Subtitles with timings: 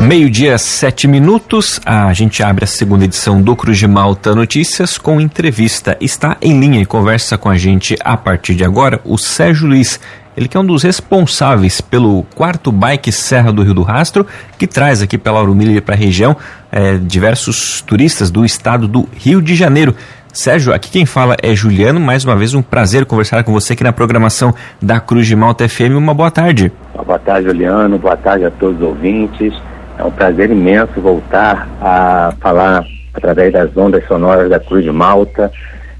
[0.00, 1.80] Meio-dia, sete minutos.
[1.84, 5.96] A gente abre a segunda edição do Cruz de Malta Notícias com entrevista.
[6.00, 10.00] Está em linha e conversa com a gente a partir de agora o Sérgio Luiz.
[10.36, 14.26] Ele que é um dos responsáveis pelo quarto bike Serra do Rio do Rastro,
[14.58, 16.36] que traz aqui pela Lauro Miller para a região
[16.72, 19.94] é, diversos turistas do estado do Rio de Janeiro.
[20.32, 22.00] Sérgio, aqui quem fala é Juliano.
[22.00, 25.68] Mais uma vez, um prazer conversar com você aqui na programação da Cruz de Malta
[25.68, 25.96] FM.
[25.96, 26.72] Uma boa tarde.
[27.06, 27.96] Boa tarde, Juliano.
[27.98, 29.54] Boa tarde a todos os ouvintes.
[29.98, 35.50] É um prazer imenso voltar a falar através das ondas sonoras da Cruz de Malta.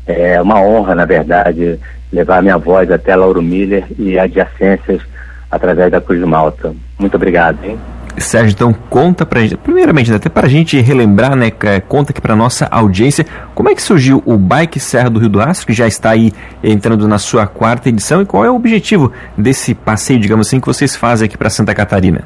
[0.07, 1.79] É uma honra, na verdade,
[2.13, 5.01] levar minha voz até Lauro Miller e adjacências
[5.51, 6.75] através da Cruz de Malta.
[6.99, 7.79] Muito obrigado, hein?
[8.17, 12.21] Sérgio, então conta pra gente, primeiramente, né, até pra gente relembrar, né, é, conta aqui
[12.21, 13.27] pra nossa audiência,
[13.57, 16.33] como é que surgiu o Bike Serra do Rio do Rastro, que já está aí
[16.63, 20.67] entrando na sua quarta edição, e qual é o objetivo desse passeio, digamos assim, que
[20.67, 22.23] vocês fazem aqui para Santa Catarina?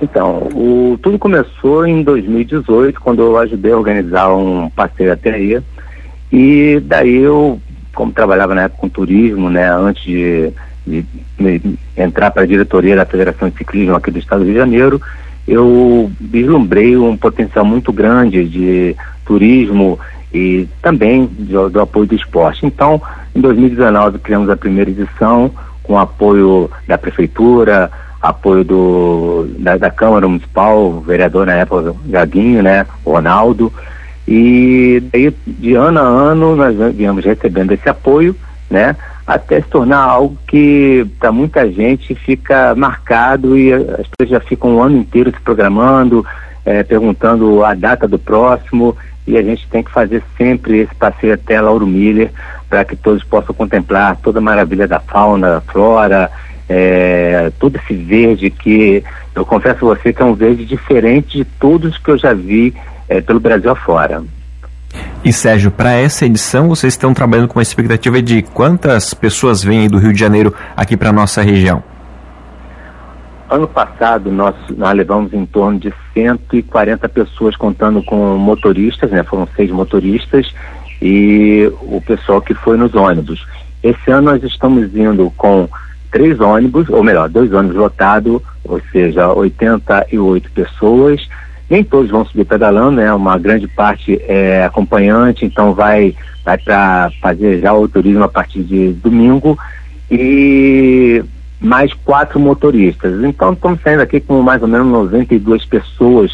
[0.00, 5.60] Então, o, tudo começou em 2018, quando eu ajudei a organizar um passeio até aí.
[6.30, 7.60] E daí eu,
[7.94, 10.52] como trabalhava na época com turismo, né, antes de,
[10.86, 11.04] de,
[11.38, 14.58] de entrar para a diretoria da Federação de Ciclismo aqui do Estado do Rio de
[14.58, 15.00] Janeiro,
[15.46, 19.98] eu vislumbrei um potencial muito grande de turismo
[20.34, 22.66] e também do, do apoio do esporte.
[22.66, 23.00] Então,
[23.34, 25.50] em 2019 criamos a primeira edição
[25.82, 27.90] com apoio da prefeitura,
[28.28, 33.72] apoio do, da, da, Câmara Municipal, o vereador na época, Gaguinho, né, Ronaldo,
[34.26, 38.36] e daí de ano a ano nós viemos recebendo esse apoio,
[38.70, 44.40] né, até se tornar algo que para muita gente fica marcado e as pessoas já
[44.40, 46.24] ficam o ano inteiro se programando,
[46.64, 51.34] é, perguntando a data do próximo, e a gente tem que fazer sempre esse passeio
[51.34, 52.30] até Lauro Miller
[52.68, 56.30] para que todos possam contemplar toda a maravilha da fauna, da flora,
[56.68, 59.02] é, todo esse verde que
[59.34, 62.74] eu confesso a você que é um verde diferente de todos que eu já vi
[63.08, 64.22] é, pelo Brasil afora.
[65.24, 69.80] E Sérgio, para essa edição vocês estão trabalhando com uma expectativa de quantas pessoas vêm
[69.80, 71.82] aí do Rio de Janeiro aqui para nossa região?
[73.48, 79.22] Ano passado nós, nós levamos em torno de 140 pessoas contando com motoristas, né?
[79.22, 80.52] Foram seis motoristas
[81.00, 83.46] e o pessoal que foi nos ônibus.
[83.82, 85.68] Esse ano nós estamos indo com
[86.10, 91.28] três ônibus, ou melhor, dois ônibus lotados, ou seja, 88 pessoas.
[91.68, 93.12] Nem todos vão subir pedalando, né?
[93.12, 98.62] Uma grande parte é acompanhante, então vai, vai para fazer já o turismo a partir
[98.62, 99.58] de domingo.
[100.10, 101.24] E
[101.60, 103.22] mais quatro motoristas.
[103.24, 106.30] Então estamos saindo aqui com mais ou menos 92 pessoas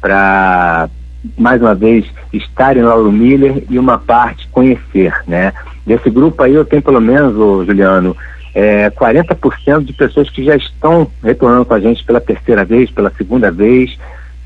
[0.00, 0.88] para
[1.36, 5.52] mais uma vez estar em Lauro Miller e uma parte conhecer, né?
[5.84, 8.16] Desse grupo aí eu tenho pelo menos, ô, Juliano,
[8.56, 13.12] é, 40% de pessoas que já estão retornando com a gente pela terceira vez, pela
[13.12, 13.98] segunda vez,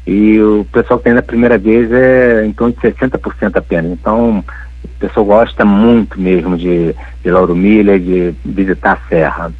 [0.04, 3.92] e o pessoal que tem na primeira vez é em torno de 60% apenas.
[3.92, 4.44] Então,
[4.82, 9.52] o pessoal gosta muito mesmo de, de Lauro Milha, de visitar a Serra.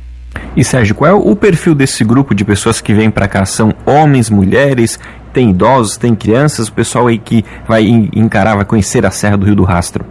[0.56, 3.44] E Sérgio, qual é o perfil desse grupo de pessoas que vêm para cá?
[3.44, 4.98] São homens, mulheres,
[5.32, 9.46] tem idosos, tem crianças, o pessoal aí que vai encarar, vai conhecer a Serra do
[9.46, 10.04] Rio do Rastro?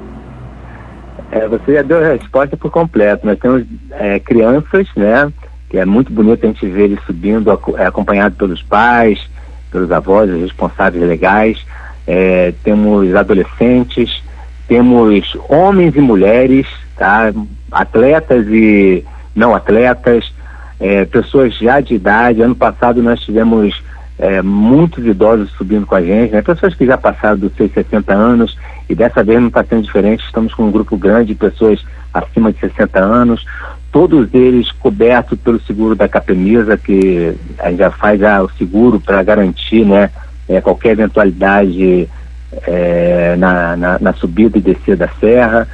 [1.31, 3.25] É, você já deu a resposta por completo.
[3.25, 5.31] Nós temos é, crianças, né?
[5.69, 9.29] Que é muito bonito a gente ver eles subindo, é, acompanhado pelos pais,
[9.71, 11.63] pelos avós, os responsáveis legais.
[12.07, 14.23] É, temos adolescentes,
[14.67, 17.31] temos homens e mulheres, tá?
[17.71, 20.33] Atletas e não atletas,
[20.79, 22.41] é, pessoas já de idade.
[22.41, 23.79] Ano passado nós tivemos
[24.19, 26.41] é, muitos idosos subindo com a gente, né?
[26.41, 28.57] pessoas que já passaram dos seus 60 anos
[28.89, 32.51] e dessa vez não está sendo diferente, estamos com um grupo grande de pessoas acima
[32.51, 33.45] de 60 anos,
[33.91, 38.99] todos eles cobertos pelo seguro da Capemisa, que a gente já faz já o seguro
[38.99, 40.09] para garantir né,
[40.49, 42.09] é, qualquer eventualidade
[42.63, 45.67] é, na, na, na, subida e descida da serra.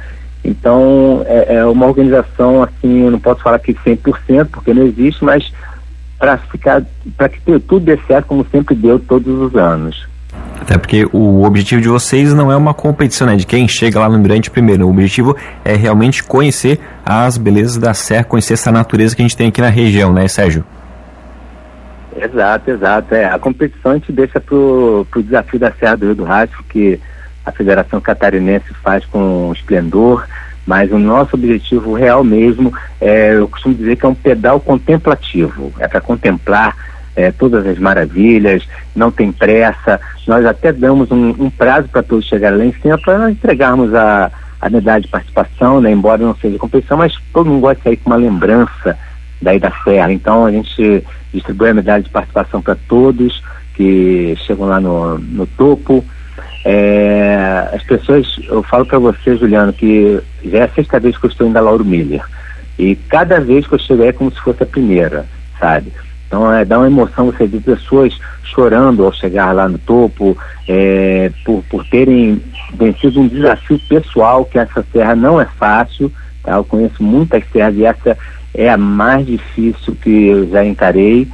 [0.44, 5.24] Então, é, é, uma organização, assim, eu não posso falar que 100%, porque não existe,
[5.24, 5.52] mas
[6.18, 6.82] para ficar,
[7.16, 10.06] para que tudo dê certo como sempre deu todos os anos.
[10.60, 13.36] Até porque o objetivo de vocês não é uma competição, né?
[13.36, 14.86] De quem chega lá no Mirante primeiro.
[14.86, 19.36] O objetivo é realmente conhecer as belezas da serra, conhecer essa natureza que a gente
[19.36, 20.64] tem aqui na região, né, Sérgio?
[22.16, 23.14] Exato, exato.
[23.14, 26.64] É, a competição a gente deixa pro, pro desafio da Serra do Rio do Rastro,
[26.64, 26.98] que
[27.44, 30.26] a Federação Catarinense faz com esplendor,
[30.66, 35.72] mas o nosso objetivo real mesmo, é, eu costumo dizer que é um pedal contemplativo,
[35.78, 36.74] é para contemplar
[37.14, 42.26] é, todas as maravilhas, não tem pressa, nós até damos um, um prazo para todos
[42.26, 44.30] chegarem lá em cima para entregarmos a,
[44.60, 47.96] a medalha de participação, né, embora não seja competição, mas todo mundo gosta de sair
[47.98, 48.98] com uma lembrança
[49.40, 50.12] daí da Serra.
[50.12, 53.42] Então a gente distribui a medalha de participação para todos
[53.74, 56.04] que chegam lá no, no topo.
[56.64, 61.26] É, as pessoas, eu falo para você, Juliano, que já é a sexta vez que
[61.26, 62.22] eu estou indo a Lauro Miller.
[62.78, 65.26] E cada vez que eu chego é como se fosse a primeira,
[65.58, 65.92] sabe?
[66.26, 70.36] Então é, dá uma emoção você ver pessoas chorando ao chegar lá no topo,
[70.68, 72.42] é, por, por terem
[72.74, 76.12] vencido um desafio pessoal, que essa serra não é fácil,
[76.42, 76.54] tá?
[76.56, 78.18] Eu conheço muitas serras e essa
[78.54, 81.28] é a mais difícil que eu já encarei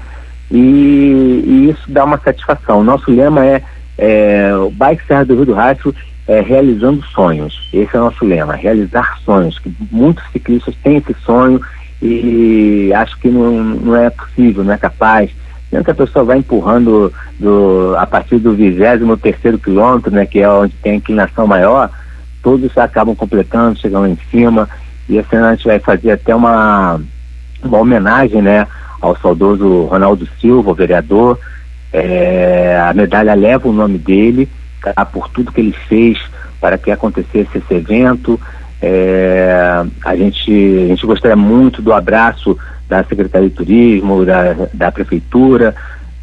[0.50, 2.84] e, e isso dá uma satisfação.
[2.84, 3.62] Nosso lema é,
[3.98, 5.94] é o Bike Serra do Rio do Rastro
[6.26, 7.68] é, realizando sonhos.
[7.72, 9.58] Esse é o nosso lema, realizar sonhos.
[9.58, 11.60] Que muitos ciclistas têm esse sonho
[12.00, 15.30] e acho que não, não é possível, não é capaz.
[15.70, 20.40] Mesmo que a pessoa vai empurrando do, a partir do 23 terceiro quilômetro, né, que
[20.40, 21.90] é onde tem a inclinação maior,
[22.42, 24.68] todos acabam completando, chegando em cima.
[25.08, 27.00] E esse ano a gente vai fazer até uma,
[27.62, 28.66] uma homenagem né,
[29.00, 31.38] ao saudoso Ronaldo Silva, o vereador.
[31.92, 34.48] É, a medalha leva o nome dele,
[34.82, 36.18] tá, por tudo que ele fez
[36.60, 38.40] para que acontecesse esse evento.
[38.80, 42.56] É, a, gente, a gente gostaria muito do abraço
[42.88, 45.74] da Secretaria de Turismo, da, da Prefeitura.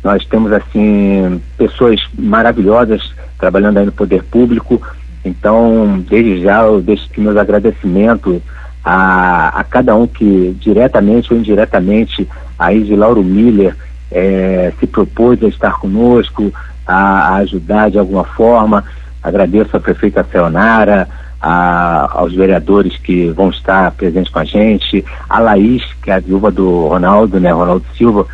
[0.04, 4.81] Nós temos, assim, pessoas maravilhosas trabalhando aí no poder público.
[5.24, 8.42] Então, desde já, eu deixo aqui meus agradecimentos
[8.83, 12.27] a, a cada um que, diretamente ou indiretamente,
[12.57, 13.75] aí de Lauro Miller,
[14.11, 16.51] é, se propôs a estar conosco,
[16.85, 18.83] a, a, ajudar de alguma forma.
[19.21, 21.07] Agradeço a prefeita Seonara,
[21.41, 26.19] a, aos vereadores que vão estar presentes com a gente, a Laís, que é a
[26.19, 28.25] viúva do Ronaldo, né, Ronaldo Silva,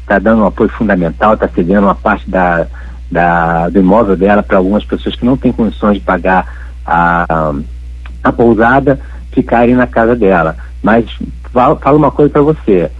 [0.00, 2.66] está dando um apoio fundamental, está cedendo uma parte da,
[3.10, 6.46] da, do imóvel dela para algumas pessoas que não têm condições de pagar
[6.84, 7.54] a,
[8.22, 9.00] a pousada
[9.32, 10.56] ficarem na casa dela.
[10.82, 11.06] Mas
[11.52, 12.90] falo uma coisa para você.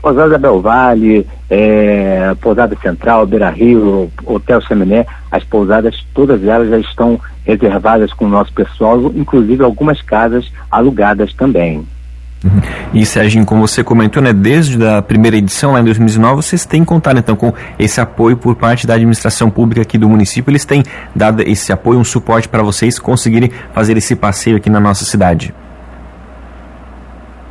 [0.00, 6.78] Pousada Bel Vale, é, Pousada Central, Beira Rio, Hotel Chaminé, as pousadas, todas elas já
[6.78, 11.84] estão reservadas com o nosso pessoal, inclusive algumas casas alugadas também.
[12.44, 12.60] Uhum.
[12.94, 16.84] E Serginho, como você comentou, né, desde a primeira edição, lá em 2019, vocês têm
[16.84, 20.50] contado então com esse apoio por parte da administração pública aqui do município.
[20.50, 20.84] Eles têm
[21.14, 25.52] dado esse apoio, um suporte para vocês conseguirem fazer esse passeio aqui na nossa cidade.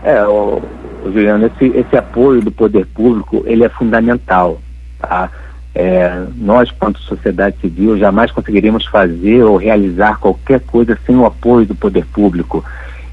[0.04, 0.62] É, o
[1.12, 4.62] Juliano, esse, esse apoio do poder público, ele é fundamental,
[5.00, 5.30] tá?
[5.76, 11.68] É, nós, quanto sociedade civil, jamais conseguiríamos fazer ou realizar qualquer coisa sem o apoio
[11.68, 12.66] do poder público.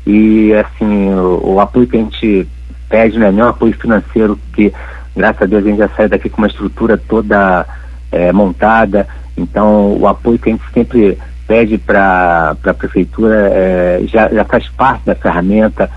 [0.07, 2.49] E, assim, o, o apoio que a gente
[2.89, 4.73] pede não é um apoio financeiro, que,
[5.15, 7.67] graças a Deus, a gente já sai daqui com uma estrutura toda
[8.11, 9.07] é, montada.
[9.37, 14.69] Então, o apoio que a gente sempre pede para a prefeitura é, já, já faz
[14.69, 15.91] parte da ferramenta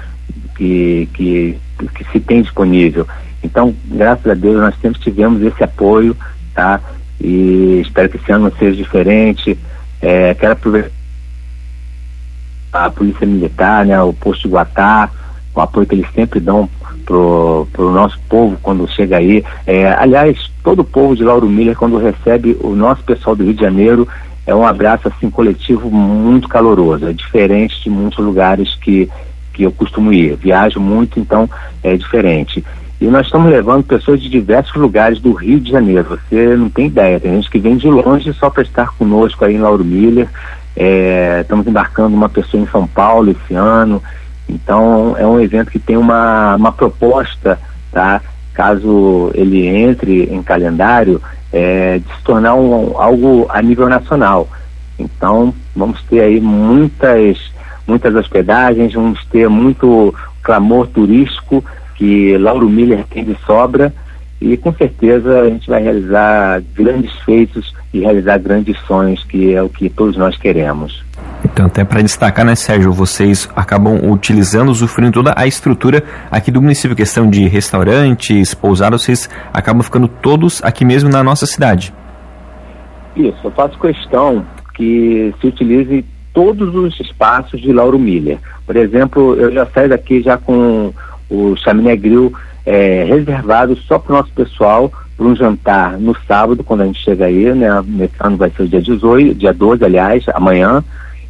[0.58, 3.08] que, que, que se tem disponível.
[3.44, 6.16] Então, graças a Deus, nós sempre tivemos esse apoio
[6.58, 6.82] tá?
[7.22, 9.58] E espero que esse ano seja diferente.
[10.02, 10.92] É, quero aproveitar
[12.74, 15.10] a Polícia Militar, né, o posto de Guatá,
[15.54, 16.68] o apoio que eles sempre dão
[17.06, 19.44] pro, pro nosso povo quando chega aí.
[19.68, 23.54] É, aliás, todo o povo de Lauro Miller, quando recebe o nosso pessoal do Rio
[23.54, 24.08] de Janeiro,
[24.46, 29.10] é um abraço assim coletivo muito caloroso, é diferente de muitos lugares que,
[29.58, 30.36] que eu costumo ir.
[30.36, 31.50] Viajo muito, então
[31.84, 32.64] é diferente.
[33.02, 36.06] E nós estamos levando pessoas de diversos lugares do Rio de Janeiro.
[36.10, 39.56] Você não tem ideia, tem gente que vem de longe só para estar conosco aí
[39.56, 40.28] em Lauro Miller.
[40.76, 44.02] É, estamos embarcando uma pessoa em São Paulo esse ano.
[44.48, 47.60] Então é um evento que tem uma, uma proposta,
[47.92, 48.22] tá?
[48.54, 54.48] Caso ele entre em calendário, é, de se tornar um, algo a nível nacional.
[55.00, 57.52] Então vamos ter aí muitas,
[57.88, 60.14] muitas hospedagens, vamos ter muito
[60.44, 61.64] clamor turístico
[61.96, 63.94] que Lauro Miller tem de sobra
[64.40, 69.64] e com certeza a gente vai realizar grandes feitos e realizar grandes sonhos, que é
[69.64, 71.04] o que todos nós queremos.
[71.44, 76.62] Então, até para destacar, né, Sérgio, vocês acabam utilizando, usufruindo toda a estrutura aqui do
[76.62, 81.94] município, questão de restaurantes, pousadas, vocês acabam ficando todos aqui mesmo na nossa cidade.
[83.16, 86.06] Isso, eu faço questão que se utilize
[86.38, 88.38] todos os espaços de Lauro Miller.
[88.64, 90.94] Por exemplo, eu já saio daqui já com
[91.28, 92.32] o Chaminé Grill
[92.64, 97.04] é reservado só para o nosso pessoal para um jantar no sábado, quando a gente
[97.04, 97.70] chega aí, né?
[97.88, 100.84] Nesse ano vai ser o dia 18, dia 12, aliás, amanhã.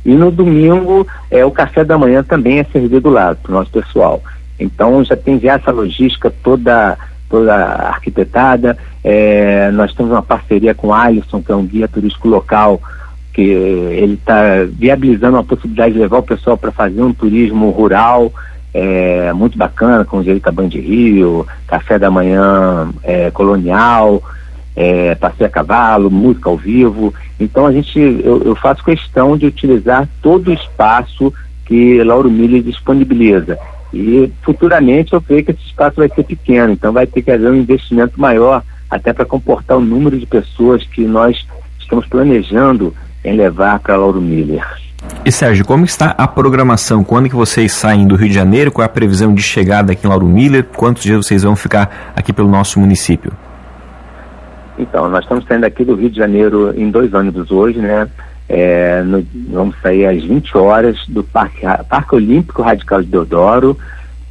[0.04, 3.72] E no domingo, é, o café da manhã também é servido lá para o nosso
[3.72, 4.22] pessoal.
[4.60, 6.98] Então já tem já essa logística toda
[7.30, 8.78] toda arquitetada.
[9.02, 12.82] É, nós temos uma parceria com o Alisson, que é um guia turístico local,
[13.38, 18.34] que ele está viabilizando a possibilidade de levar o pessoal para fazer um turismo rural
[18.74, 24.24] é, muito bacana, com direito a Band Rio, café da manhã é, colonial,
[24.76, 27.14] é, passeio a cavalo, música ao vivo.
[27.40, 31.32] Então a gente, eu, eu faço questão de utilizar todo o espaço
[31.64, 33.60] que Lauro Miller disponibiliza.
[33.94, 37.52] E futuramente eu creio que esse espaço vai ser pequeno, então vai ter que haver
[37.52, 41.46] um investimento maior até para comportar o número de pessoas que nós
[41.80, 42.96] estamos planejando
[43.28, 44.66] em levar para Lauro Miller.
[45.26, 47.04] E Sérgio, como está a programação?
[47.04, 48.72] Quando que vocês saem do Rio de Janeiro?
[48.72, 50.64] Qual é a previsão de chegada aqui em Lauro Miller?
[50.64, 53.32] Quantos dias vocês vão ficar aqui pelo nosso município?
[54.78, 58.08] Então, nós estamos saindo aqui do Rio de Janeiro em dois ônibus hoje, né?
[58.48, 63.78] É, no, vamos sair às 20 horas do Parque, Parque Olímpico Radical de Deodoro.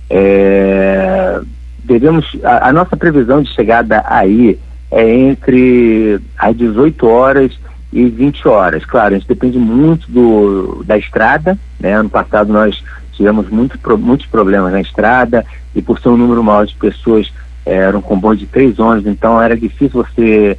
[0.09, 1.39] É,
[1.85, 4.59] devemos, a, a, nossa previsão de chegada aí
[4.91, 7.66] é entre as 18 horas
[7.97, 8.85] e 20 horas.
[8.85, 11.59] Claro, gente depende muito do, da estrada.
[11.81, 11.95] Né?
[11.95, 16.67] Ano passado nós tivemos muito, muitos problemas na estrada e por ser um número maior
[16.67, 17.33] de pessoas,
[17.65, 20.59] era um comboio de três ônibus, então era difícil você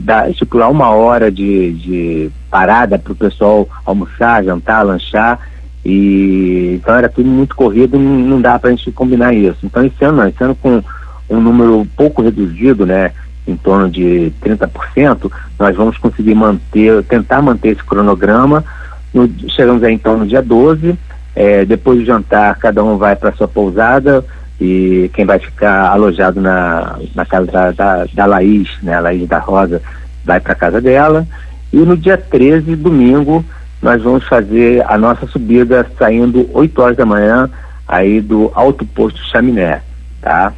[0.00, 5.38] dar, estipular uma hora de, de parada para o pessoal almoçar, jantar, lanchar.
[5.84, 9.58] E então era tudo muito corrido, não, não dá para a gente combinar isso.
[9.62, 10.82] Então esse ano, esse ano com
[11.28, 13.12] um número pouco reduzido, né,
[13.46, 18.64] em torno de 30%, nós vamos conseguir manter, tentar manter esse cronograma.
[19.12, 20.98] No, chegamos aí então no dia 12,
[21.36, 24.24] é, depois do jantar, cada um vai para sua pousada
[24.60, 29.28] e quem vai ficar alojado na, na casa da, da, da Laís, né, a Laís
[29.28, 29.82] da Rosa,
[30.24, 31.26] vai para casa dela.
[31.72, 33.44] E no dia 13, domingo,
[33.82, 37.50] nós vamos fazer a nossa subida saindo 8 horas da manhã
[37.86, 39.82] aí do Alto Posto Chaminé,
[40.22, 40.52] tá?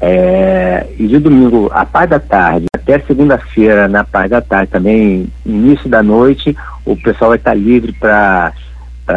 [0.00, 5.26] É, e de domingo à parte da tarde até segunda-feira na parte da tarde também,
[5.44, 8.52] início da noite, o pessoal vai estar livre para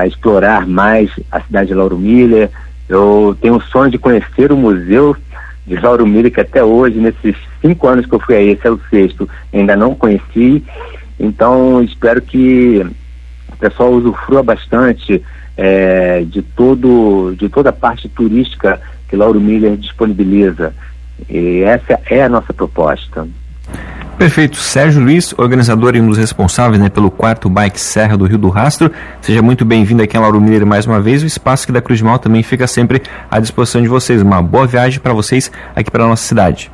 [0.08, 2.50] explorar mais a cidade de Lauro Miller.
[2.88, 5.18] Eu tenho o sonho de conhecer o museu
[5.66, 8.72] de Lauro Miller, que até hoje, nesses cinco anos que eu fui aí, esse é
[8.72, 10.64] o sexto, ainda não conheci.
[11.20, 12.86] Então, espero que
[13.52, 15.22] o pessoal usufrua bastante
[15.58, 20.74] é, de, todo, de toda a parte turística que Lauro Miller disponibiliza.
[21.30, 23.28] E essa é a nossa proposta.
[24.18, 24.58] Perfeito.
[24.58, 28.50] Sérgio Luiz, organizador e um dos responsáveis né, pelo quarto Bike Serra do Rio do
[28.50, 28.92] Rastro.
[29.22, 31.22] Seja muito bem-vindo aqui em Lauro Miller mais uma vez.
[31.22, 34.22] O espaço aqui da Cruz de Mal também fica sempre à disposição de vocês.
[34.22, 36.72] Uma boa viagem para vocês aqui para a nossa cidade.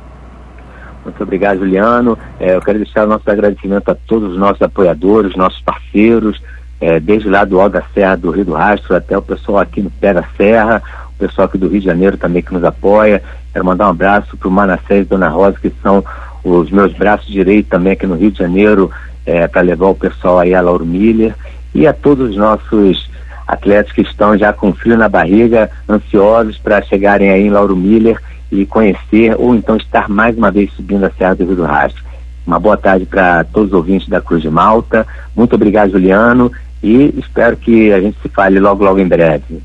[1.04, 2.18] Muito obrigado, Juliano.
[2.40, 6.40] É, eu quero deixar o nosso agradecimento a todos os nossos apoiadores, nossos parceiros,
[6.80, 9.82] é, desde lá do Alto da Serra do Rio do Rastro até o pessoal aqui
[9.82, 10.82] no Pé da Serra,
[11.16, 13.22] o pessoal aqui do Rio de Janeiro também que nos apoia.
[13.52, 16.04] Quero mandar um abraço para o Manassés e Dona Rosa, que são
[16.42, 18.90] os meus braços direitos também aqui no Rio de Janeiro,
[19.24, 21.34] é, para levar o pessoal aí a Lauro Miller
[21.74, 23.10] e a todos os nossos
[23.46, 28.20] atletas que estão já com frio na barriga, ansiosos para chegarem aí em Lauro Miller
[28.50, 32.04] e conhecer ou então estar mais uma vez subindo a Serra do Rio do Rastro.
[32.46, 35.06] Uma boa tarde para todos os ouvintes da Cruz de Malta.
[35.34, 36.52] Muito obrigado, Juliano,
[36.82, 39.62] e espero que a gente se fale logo, logo em breve.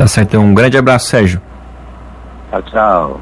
[0.00, 1.42] Tá certo, então um grande abraço, Sérgio.
[2.50, 3.20] Tchau, tchau.